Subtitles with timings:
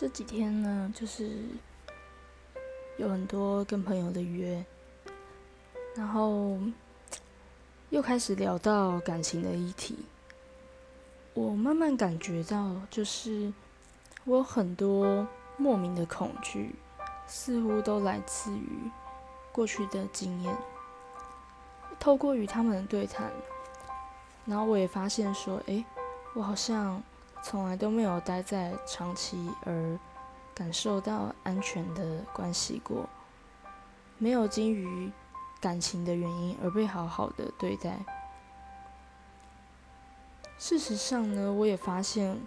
[0.00, 1.42] 这几天呢，就是
[2.98, 4.64] 有很多跟朋友的约，
[5.96, 6.56] 然后
[7.90, 9.98] 又开始聊到感情的议题。
[11.34, 13.52] 我慢慢感觉到，就是
[14.22, 15.26] 我有很多
[15.56, 16.76] 莫名的恐惧，
[17.26, 18.88] 似乎都来自于
[19.50, 20.56] 过去的经验。
[21.98, 23.32] 透过与他们的对谈，
[24.46, 25.84] 然后我也发现说，诶，
[26.34, 27.02] 我好像。
[27.42, 29.98] 从来都没有待在长期而
[30.54, 33.08] 感受到安全的关系过，
[34.18, 35.10] 没有基于
[35.60, 37.98] 感情的原因而被好好的对待。
[40.58, 42.38] 事实上呢，我也发现，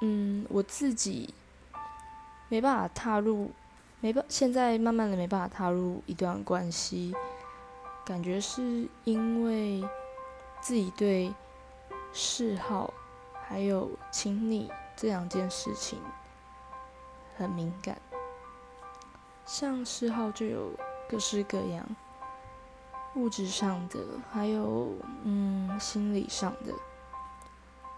[0.00, 1.32] 嗯，我自己
[2.48, 3.52] 没办法踏入，
[4.00, 7.14] 没办，现在慢慢的没办法踏入一段关系，
[8.04, 9.88] 感觉是因为
[10.60, 11.32] 自己对
[12.12, 12.92] 嗜好。
[13.52, 15.98] 还有亲昵这两件事情
[17.36, 17.98] 很敏感，
[19.44, 20.70] 像嗜好就有
[21.06, 21.84] 各式各样，
[23.14, 23.98] 物质上的，
[24.30, 26.72] 还有嗯心理上的。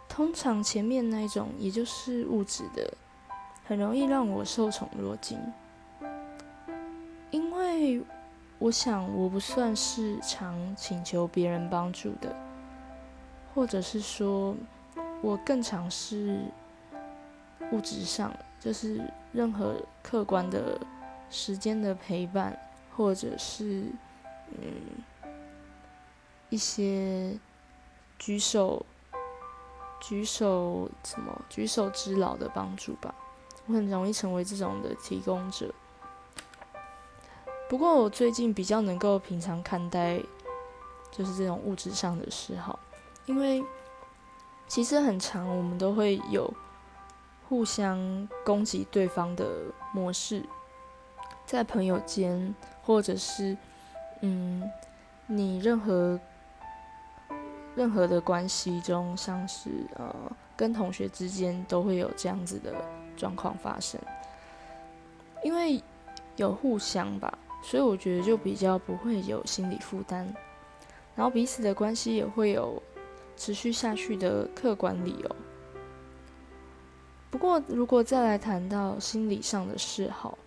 [0.08, 2.92] 通常前面那种，也就是物质的，
[3.64, 5.38] 很容易让我受宠若惊，
[7.30, 8.02] 因为
[8.58, 12.34] 我想我不算是常请求别人帮助的，
[13.54, 14.56] 或者是说。
[15.24, 16.38] 我更尝试
[17.72, 18.30] 物质上，
[18.60, 20.78] 就是任何客观的
[21.30, 22.54] 时间的陪伴，
[22.94, 23.86] 或者是
[24.50, 25.02] 嗯
[26.50, 27.38] 一些
[28.18, 28.84] 举手
[29.98, 33.14] 举手什么举手之劳的帮助吧。
[33.64, 35.74] 我很容易成为这种的提供者。
[37.66, 40.20] 不过我最近比较能够平常看待，
[41.10, 42.78] 就是这种物质上的嗜好，
[43.24, 43.64] 因为。
[44.66, 46.52] 其实很长，我们都会有
[47.48, 49.46] 互相攻击对方的
[49.92, 50.44] 模式，
[51.46, 53.56] 在朋友间，或者是
[54.20, 54.68] 嗯，
[55.26, 56.18] 你任何
[57.76, 60.12] 任何的关系中，像是呃
[60.56, 62.74] 跟同学之间，都会有这样子的
[63.16, 64.00] 状况发生。
[65.44, 65.80] 因为
[66.36, 70.34] 有互相吧，所以我觉得就比较不会有心理负担，
[71.14, 72.82] 然后彼此的关系也会有。
[73.36, 75.36] 持续下去的客观理由。
[77.30, 80.38] 不过，如果再来谈到心理上的嗜好，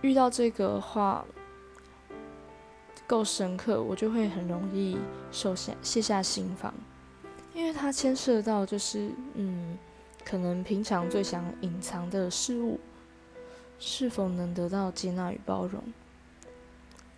[0.00, 1.24] 遇到这个话
[3.06, 4.96] 够深刻，我就会很容易
[5.30, 6.72] 受下卸下心防，
[7.52, 9.78] 因为它牵涉到就是嗯，
[10.24, 12.80] 可能平常最想隐藏的事物，
[13.78, 15.82] 是否能得到接纳与包容？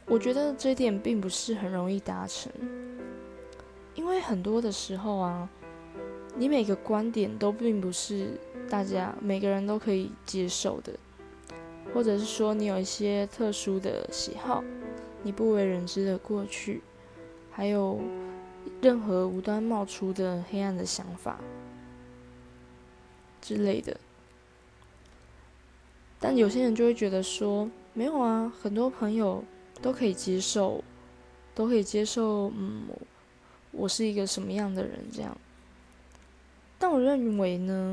[0.06, 2.50] 我觉得这点并不是很容易达成。
[3.94, 5.48] 因为很多的时候啊，
[6.36, 8.38] 你每个观点都并不是
[8.68, 10.92] 大家每个人都可以接受的，
[11.92, 14.64] 或者是说你有一些特殊的喜好，
[15.22, 16.82] 你不为人知的过去，
[17.52, 18.00] 还有
[18.82, 21.38] 任何无端冒出的黑暗的想法
[23.40, 23.96] 之类的。
[26.18, 29.44] 但有些人就会觉得说，没有啊，很多朋友
[29.80, 30.82] 都可以接受，
[31.54, 32.88] 都可以接受，嗯。
[33.76, 34.98] 我是一个什么样的人？
[35.12, 35.36] 这样，
[36.78, 37.92] 但我认为呢，